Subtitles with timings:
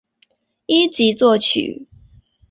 [0.65, 1.87] 一级作曲。